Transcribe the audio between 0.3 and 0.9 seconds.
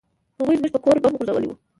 هغوى زموږ پر